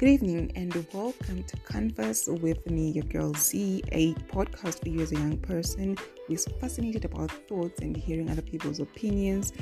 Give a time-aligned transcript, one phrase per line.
[0.00, 5.00] Good evening and welcome to Converse with me, your girl Z, a podcast for you
[5.02, 5.96] as a young person
[6.26, 9.52] who is fascinated about thoughts and hearing other people's opinions.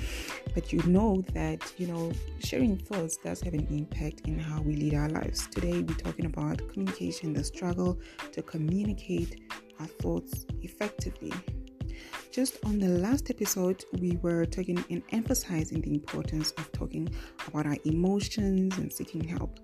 [0.54, 4.74] But you know that, you know, sharing thoughts does have an impact in how we
[4.74, 5.46] lead our lives.
[5.48, 8.00] Today, we're talking about communication, the struggle
[8.32, 9.42] to communicate
[9.80, 11.34] our thoughts effectively.
[12.30, 17.14] Just on the last episode, we were talking and emphasizing the importance of talking
[17.46, 19.60] about our emotions and seeking help.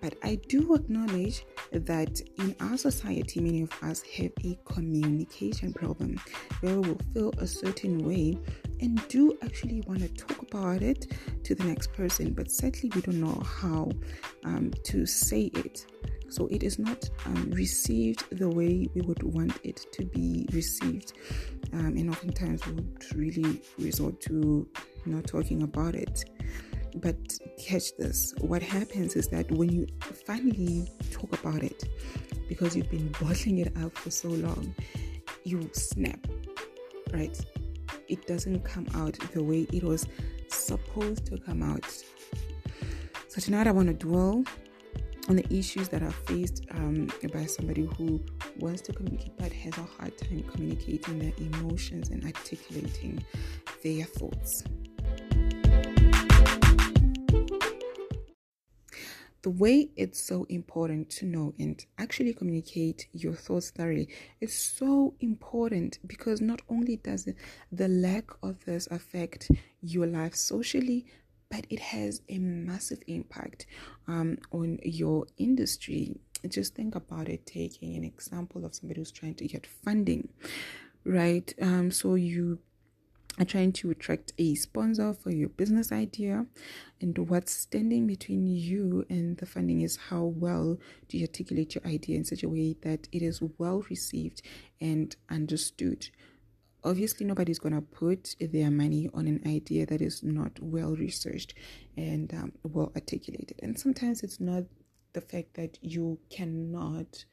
[0.00, 6.20] But I do acknowledge that in our society, many of us have a communication problem
[6.60, 8.38] where we will feel a certain way
[8.80, 11.12] and do actually want to talk about it
[11.44, 13.90] to the next person, but sadly, we don't know how
[14.44, 15.86] um, to say it.
[16.28, 21.12] So it is not um, received the way we would want it to be received.
[21.72, 24.68] Um, and oftentimes we would really resort to
[25.04, 26.24] not talking about it.
[26.96, 27.16] But
[27.58, 29.86] catch this what happens is that when you
[30.26, 31.84] finally talk about it,
[32.48, 34.74] because you've been bottling it up for so long,
[35.44, 36.26] you snap,
[37.12, 37.38] right?
[38.08, 40.06] It doesn't come out the way it was
[40.48, 41.84] supposed to come out.
[43.28, 44.44] So, tonight I want to dwell
[45.28, 48.24] on the issues that are faced um, by somebody who
[48.58, 53.22] wants to communicate but has a hard time communicating their emotions and articulating
[53.82, 54.62] their thoughts.
[59.46, 64.08] The way it's so important to know and actually communicate your thoughts thoroughly
[64.40, 67.28] is so important because not only does
[67.70, 69.48] the lack of this affect
[69.80, 71.06] your life socially
[71.48, 73.66] but it has a massive impact
[74.08, 76.16] um, on your industry.
[76.48, 77.46] Just think about it.
[77.46, 80.28] Taking an example of somebody who's trying to get funding
[81.04, 81.54] right?
[81.62, 82.58] Um, so you
[83.38, 86.46] are trying to attract a sponsor for your business idea.
[87.00, 90.78] And what's standing between you and the funding is how well
[91.08, 94.42] do you articulate your idea in such a way that it is well received
[94.80, 96.08] and understood.
[96.82, 101.54] Obviously, nobody's going to put their money on an idea that is not well researched
[101.96, 103.58] and um, well articulated.
[103.62, 104.64] And sometimes it's not
[105.12, 107.24] the fact that you cannot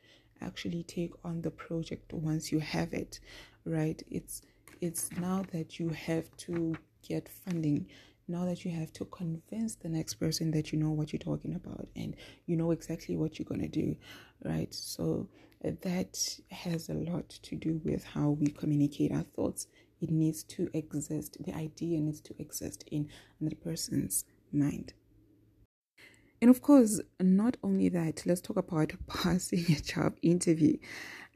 [0.42, 3.20] actually take on the project once you have it,
[3.66, 4.02] right?
[4.10, 4.42] It's
[4.84, 6.76] it's now that you have to
[7.08, 7.88] get funding.
[8.28, 11.56] Now that you have to convince the next person that you know what you're talking
[11.56, 13.96] about and you know exactly what you're going to do
[14.44, 14.74] right?
[14.74, 15.28] So
[15.66, 16.18] uh, that
[16.52, 19.68] has a lot to do with how we communicate our thoughts.
[20.02, 21.38] It needs to exist.
[21.40, 24.94] The idea needs to exist in another person's mind
[26.44, 30.76] and of course not only that let's talk about passing a job interview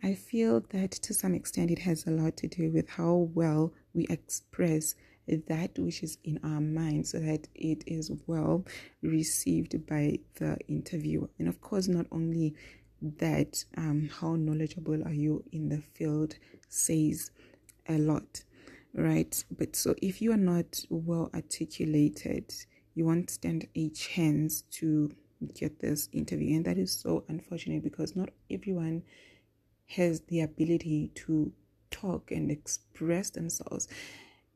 [0.03, 3.73] I feel that to some extent it has a lot to do with how well
[3.93, 4.93] we express
[5.27, 8.65] that which is in our mind so that it is well
[9.01, 11.29] received by the interviewer.
[11.37, 12.55] And of course, not only
[13.01, 16.35] that, um, how knowledgeable are you in the field
[16.69, 17.31] says
[17.89, 18.43] a lot,
[18.93, 19.43] right?
[19.51, 22.53] But so if you are not well articulated,
[22.97, 25.11] you won't stand a chance to
[25.53, 26.55] get this interview.
[26.55, 29.03] And that is so unfortunate because not everyone
[29.85, 31.51] has the ability to
[31.91, 33.87] talk and express themselves.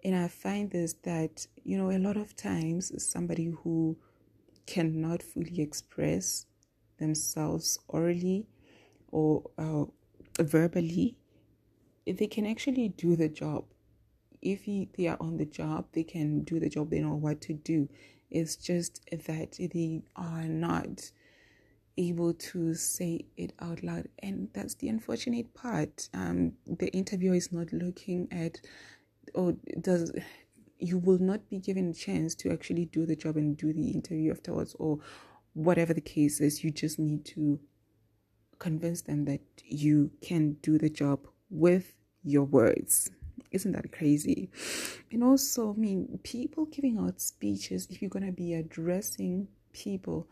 [0.04, 3.96] And I find this that, you know, a lot of times somebody who
[4.66, 6.48] cannot fully express
[6.98, 8.48] themselves orally
[9.12, 9.84] or uh,
[10.40, 11.16] verbally,
[12.08, 13.66] they can actually do the job.
[14.42, 17.54] If they are on the job, they can do the job, they know what to
[17.54, 17.88] do.
[18.32, 21.12] It's just that they are not
[21.98, 24.08] able to say it out loud.
[24.20, 26.10] And that's the unfortunate part.
[26.14, 28.62] Um the interviewer is not looking at
[29.36, 30.12] or does
[30.80, 33.92] you will not be given a chance to actually do the job and do the
[33.92, 34.98] interview afterwards or
[35.54, 36.64] whatever the case is.
[36.64, 37.60] You just need to
[38.58, 41.94] convince them that you can do the job with
[42.24, 43.12] your words
[43.52, 44.50] isn't that crazy
[45.12, 50.28] and also i mean people giving out speeches if you're going to be addressing people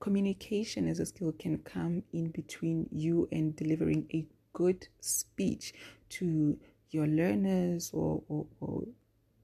[0.00, 5.74] communication as a skill can come in between you and delivering a good speech
[6.08, 6.56] to
[6.90, 8.82] your learners or, or, or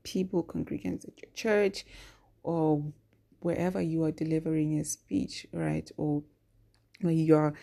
[0.02, 1.84] people congregants at your church
[2.42, 2.82] or
[3.40, 5.90] wherever you are delivering a speech, right?
[5.96, 6.22] Or
[7.00, 7.54] you are,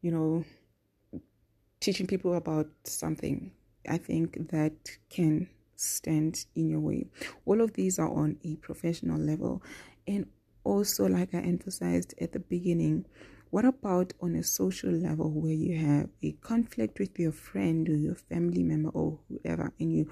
[0.00, 0.44] you know,
[1.80, 3.50] teaching people about something.
[3.88, 7.06] I think that can stand in your way.
[7.44, 9.62] All of these are on a professional level.
[10.06, 10.26] And
[10.64, 13.06] also, like I emphasized at the beginning,
[13.50, 17.96] what about on a social level where you have a conflict with your friend or
[17.96, 20.10] your family member or whoever, and you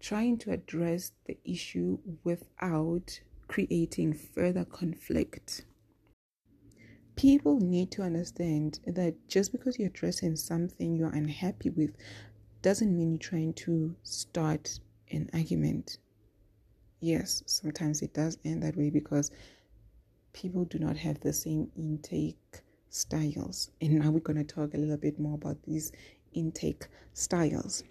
[0.00, 5.64] trying to address the issue without creating further conflict?
[7.18, 11.90] people need to understand that just because you're addressing something you're unhappy with
[12.62, 15.98] doesn't mean you're trying to start an argument.
[17.00, 19.30] Yes, sometimes it does end that way because
[20.32, 23.70] people do not have the same intake styles.
[23.80, 25.92] And now we're going to talk a little bit more about these
[26.32, 27.84] intake styles.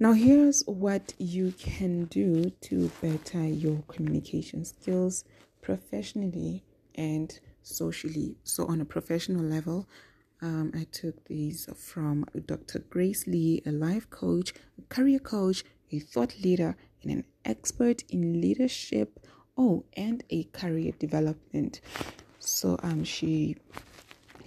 [0.00, 5.24] Now, here's what you can do to better your communication skills
[5.60, 6.62] professionally
[6.94, 8.36] and socially.
[8.44, 9.88] So, on a professional level,
[10.40, 12.80] um, I took these from Dr.
[12.80, 18.40] Grace Lee, a life coach, a career coach, a thought leader, and an expert in
[18.40, 19.20] leadership.
[19.56, 21.80] Oh, and a career development.
[22.38, 23.56] So, um, she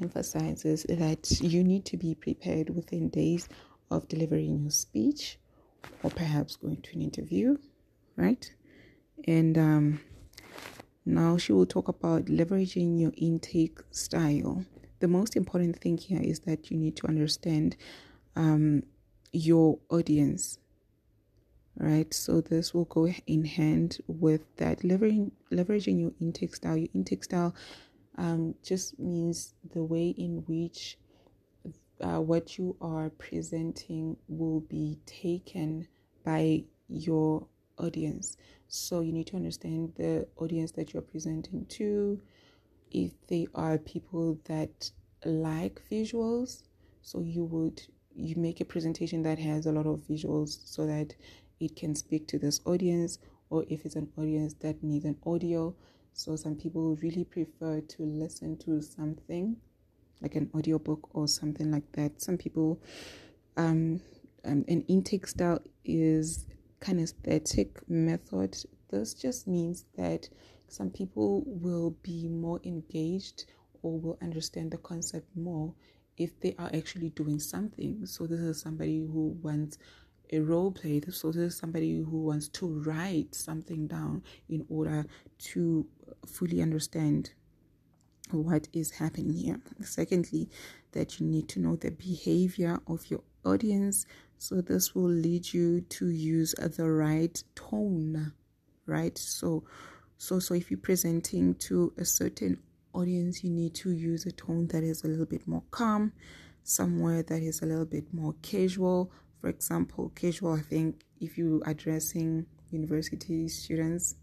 [0.01, 3.49] emphasizes that you need to be prepared within days
[3.89, 5.37] of delivering your speech
[6.03, 7.57] or perhaps going to an interview,
[8.15, 8.51] right?
[9.27, 9.99] And um,
[11.05, 14.65] now she will talk about leveraging your intake style.
[15.01, 17.75] The most important thing here is that you need to understand
[18.35, 18.83] um,
[19.33, 20.59] your audience,
[21.75, 22.13] right?
[22.13, 26.77] So this will go in hand with that leveraging leveraging your intake style.
[26.77, 27.55] Your intake style
[28.19, 30.99] um, just means the way in which
[31.99, 35.87] uh, what you are presenting will be taken
[36.23, 37.47] by your
[37.79, 38.37] audience.
[38.67, 42.21] So you need to understand the audience that you're presenting to.
[42.91, 44.91] If they are people that
[45.25, 46.63] like visuals,
[47.01, 47.81] so you would
[48.13, 51.15] you make a presentation that has a lot of visuals so that
[51.59, 55.73] it can speak to this audience or if it's an audience that needs an audio
[56.13, 59.55] so some people really prefer to listen to something
[60.21, 62.21] like an audiobook or something like that.
[62.21, 62.81] Some people,
[63.57, 64.01] um,
[64.45, 66.45] um, an intake style is
[66.79, 68.57] kinesthetic method.
[68.89, 70.29] This just means that
[70.71, 73.45] some people will be more engaged
[73.83, 75.73] or will understand the concept more
[76.17, 78.05] if they are actually doing something.
[78.05, 79.77] So this is somebody who wants
[80.31, 81.01] a role play.
[81.09, 85.05] So this is somebody who wants to write something down in order
[85.51, 85.85] to
[86.25, 87.31] fully understand
[88.29, 89.59] what is happening here.
[89.81, 90.49] Secondly,
[90.93, 94.05] that you need to know the behavior of your audience.
[94.37, 98.31] So this will lead you to use the right tone,
[98.85, 99.17] right?
[99.17, 99.63] So,
[100.21, 102.61] so, so if you're presenting to a certain
[102.93, 106.13] audience, you need to use a tone that is a little bit more calm,
[106.63, 109.11] somewhere that is a little bit more casual.
[109.39, 114.13] For example, casual, I think if you're addressing university students,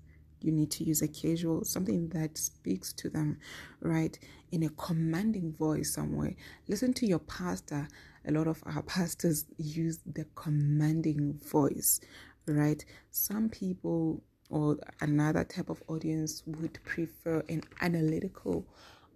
[0.40, 3.40] you need to use a casual something that speaks to them
[3.80, 4.16] right?
[4.52, 6.36] In a commanding voice somewhere.
[6.68, 7.88] Listen to your pastor.
[8.24, 11.98] A lot of our pastors use the commanding voice
[12.46, 12.84] right?
[13.10, 18.66] Some people or another type of audience would prefer an analytical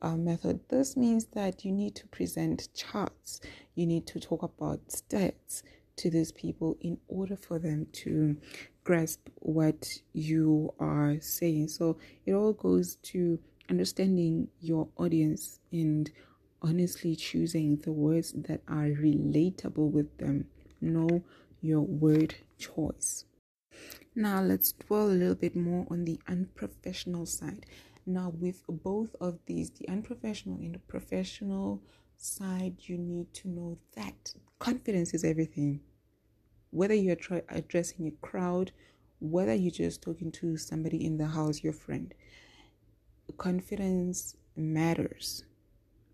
[0.03, 0.61] uh, method.
[0.69, 3.41] This means that you need to present charts,
[3.75, 5.63] you need to talk about stats
[5.97, 8.37] to these people in order for them to
[8.85, 11.69] grasp what you are saying.
[11.69, 13.39] So it all goes to
[13.71, 16.11] understanding your audience and
[16.63, 20.47] honestly choosing the words that are relatable with them.
[20.81, 21.23] Know
[21.61, 23.25] your word choice.
[24.15, 27.67] Now let's dwell a little bit more on the unprofessional side.
[28.05, 31.83] Now, with both of these, the unprofessional and the professional
[32.17, 35.81] side, you need to know that confidence is everything
[36.73, 37.17] whether you're
[37.51, 38.73] addressing a crowd,
[39.21, 42.15] whether you're just talking to somebody in the house, your friend,
[43.37, 45.45] confidence matters,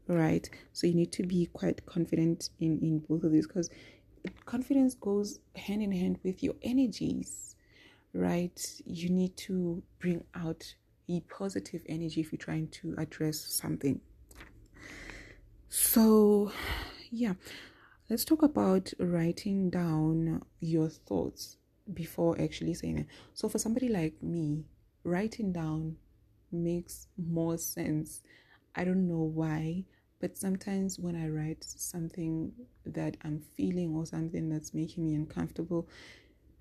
[0.09, 0.51] right?
[0.73, 3.71] So you need to be quite confident in in both of these because
[4.45, 7.48] confidence goes hand in hand with your energies,
[8.19, 8.61] right?
[8.85, 10.75] You need to bring out
[11.09, 14.01] a positive energy if you're trying to address something.
[15.69, 16.53] So,
[17.11, 17.35] yeah.
[18.11, 21.59] Let's talk about writing down your thoughts
[21.93, 23.07] before actually saying it.
[23.35, 24.65] So, for somebody like me,
[25.05, 25.97] writing down
[26.51, 28.23] makes more sense.
[28.75, 29.85] I don't know why,
[30.21, 32.53] but sometimes when I write something
[32.87, 35.89] that I'm feeling or something that's making me uncomfortable,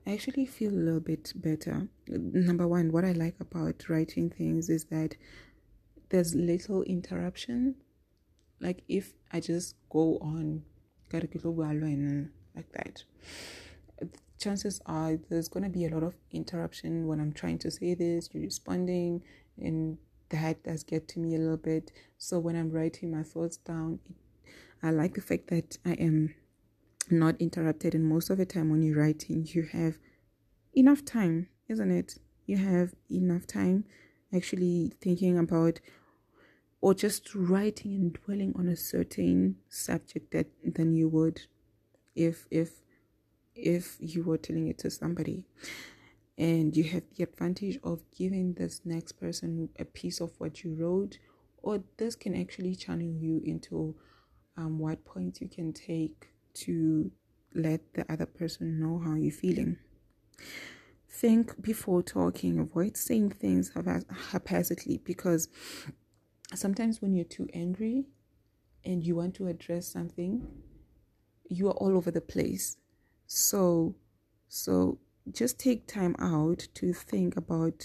[0.08, 1.90] I actually feel a little bit better.
[2.08, 5.18] Number one, what I like about writing things is that
[6.10, 7.76] there's little interruption.
[8.62, 10.64] Like if I just go on
[12.56, 13.04] like that
[14.40, 18.30] chances are there's to be a lot of interruption when i'm trying to say this
[18.34, 19.24] you're responding
[19.58, 19.98] and
[20.30, 24.00] that does get to me a little bit so when i'm writing my thoughts down
[24.84, 26.34] i like the fact that i am
[27.12, 29.98] not interrupted and most of the time when you're writing you have
[30.76, 32.18] enough time isn't it?
[32.46, 33.86] You have enough time
[34.34, 35.80] actually thinking about
[36.80, 41.42] or just writing and dwelling on a certain subject that than you would
[42.16, 42.82] if if
[43.56, 45.44] if you were telling it to somebody.
[46.38, 50.76] And you have the advantage of giving this next person a piece of what you
[50.76, 51.18] wrote
[51.64, 53.96] or this can actually channel you into
[54.56, 56.30] um, what points you can take
[56.62, 57.12] to
[57.54, 59.78] let the other person know how you're feeling.
[61.10, 63.72] Think before talking avoid saying things
[64.32, 65.48] haphazardly because
[66.54, 68.06] sometimes when you're too angry
[68.86, 70.46] and you want to address something
[71.50, 72.78] you are all over the place.
[73.26, 73.96] So
[74.48, 75.00] so
[75.32, 77.84] just take time out to think about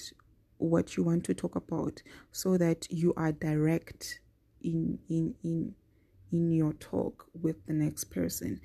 [0.58, 4.20] what you want to talk about so that you are direct
[4.60, 5.74] in in in
[6.32, 8.60] in your talk with the next person.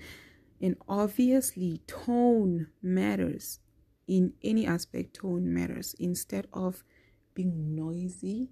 [0.61, 3.59] And obviously tone matters.
[4.07, 5.95] In any aspect tone matters.
[5.99, 6.83] Instead of
[7.33, 8.49] being noisy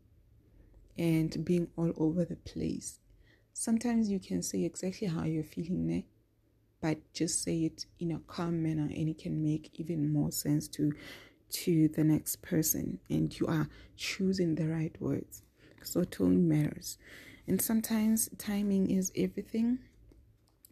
[0.98, 3.00] and being all over the place.
[3.54, 6.04] Sometimes you can say exactly how you're feeling there
[6.86, 10.68] but just say it in a calm manner and it can make even more sense
[10.68, 10.94] to
[11.50, 13.00] to the next person.
[13.10, 15.42] And you are choosing the right words.
[15.84, 17.00] So tone matters
[17.48, 19.80] and sometimes timing is everything.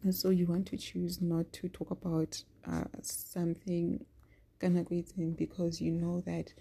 [0.02, 4.04] And so you want to choose not to talk about uh, something
[5.36, 6.52] because you know that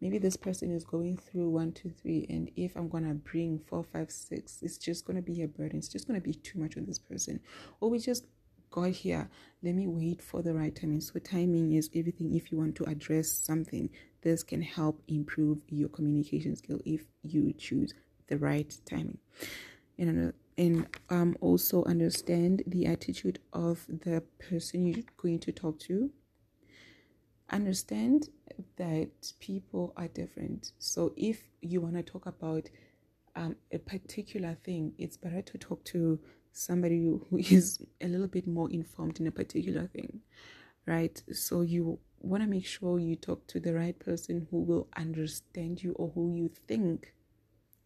[0.00, 3.84] maybe this person is going through one two three and if i'm gonna bring four
[3.84, 5.78] five six it's just gonna be a burden.
[5.78, 7.38] It's just gonna be too much on this person.
[7.80, 8.26] Or we just
[8.70, 9.30] got here.
[9.62, 11.00] Let me wait for the right timing.
[11.00, 12.34] So timing is everything.
[12.34, 13.88] If you want to address something
[14.22, 17.94] this can help improve your communication skill if you choose
[18.28, 19.18] the right timing
[19.98, 26.10] and and um also understand the attitude of the person you're going to talk to
[27.50, 28.28] understand
[28.76, 30.72] that people are different.
[30.78, 32.68] So if you want to talk about
[33.36, 36.18] um, a particular thing, it's better to talk to
[36.52, 40.20] somebody who is a little bit more informed in a particular thing,
[40.86, 41.20] right?
[41.32, 45.82] So you want to make sure you talk to the right person who will understand
[45.82, 47.13] you or who you think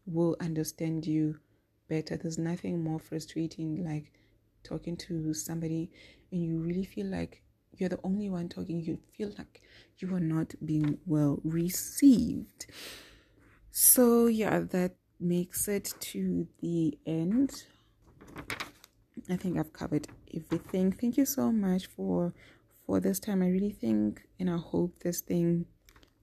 [0.08, 1.38] will understand you
[1.88, 2.16] better.
[2.16, 4.12] There's nothing more frustrating like
[4.62, 5.90] talking to somebody
[6.32, 7.42] and you really feel like
[7.76, 9.62] you're the only one talking, you feel like
[9.98, 12.66] you are not being well received.
[13.70, 17.64] So, yeah, that makes it to the end.
[19.30, 20.92] I think I've covered everything.
[20.92, 22.32] Thank you so much for
[22.86, 23.42] for this time.
[23.42, 25.66] I really think and I hope this thing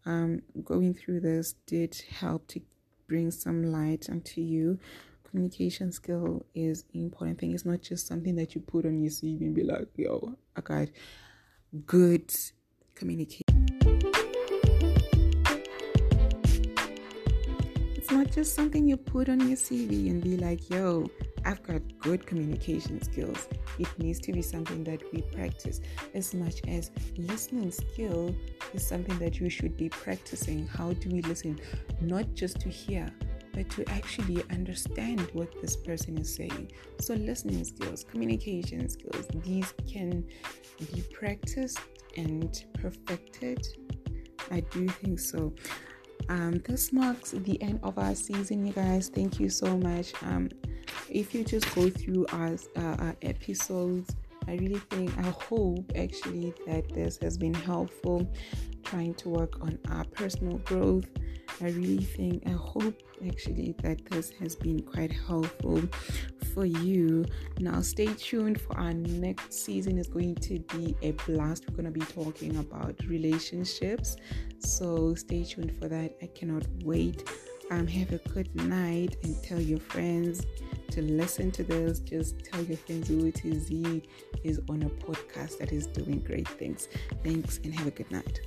[0.05, 2.61] um going through this did help to
[3.07, 4.79] bring some light onto you
[5.35, 7.51] communication skill is important thing.
[7.53, 10.62] It's not just something that you put on your CV and be like, yo, I
[10.62, 10.88] got
[11.85, 12.33] good
[12.93, 13.43] communication.
[17.97, 21.09] It's not just something you put on your CV and be like, yo,
[21.45, 23.47] I've got good communication skills.
[23.77, 25.79] It needs to be something that we practice
[26.15, 28.35] as much as listening skill
[28.73, 30.67] is something that you should be practicing.
[30.67, 31.59] How do we listen?
[32.01, 33.11] Not just to hear,
[33.53, 36.71] but to actually understand what this person is saying.
[36.99, 40.25] So, listening skills, communication skills, these can
[40.79, 41.79] be practiced
[42.17, 43.65] and perfected.
[44.51, 45.53] I do think so.
[46.27, 49.09] Um, this marks the end of our season, you guys.
[49.09, 50.11] Thank you so much.
[50.23, 50.49] Um,
[51.09, 54.15] if you just go through our, uh, our episodes,
[54.47, 58.31] I really think, I hope actually that this has been helpful
[58.83, 61.07] trying to work on our personal growth
[61.61, 65.81] I really think, I hope actually that this has been quite helpful
[66.53, 67.25] for you.
[67.59, 69.97] Now, stay tuned for our next season.
[69.97, 71.65] is going to be a blast.
[71.69, 74.17] We're going to be talking about relationships.
[74.59, 76.17] So, stay tuned for that.
[76.21, 77.29] I cannot wait.
[77.71, 80.45] Um, have a good night and tell your friends
[80.95, 81.99] to listen to this.
[81.99, 83.67] Just tell your friends who it is.
[83.67, 84.01] He
[84.45, 86.87] is on a podcast that is doing great things.
[87.21, 88.39] Thanks and have a good night.